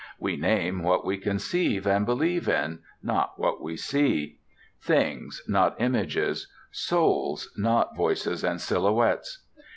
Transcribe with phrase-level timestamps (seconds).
[0.17, 4.39] We name what we conceive and believe in, not what we see;
[4.81, 9.43] things, not images; souls, not voices and silhouettes.